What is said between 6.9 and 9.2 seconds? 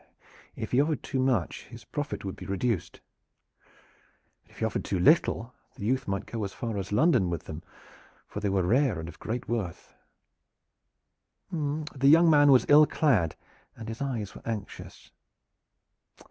London with them, for they were rare and of